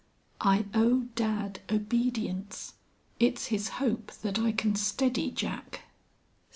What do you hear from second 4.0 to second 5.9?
that I can steady Jack."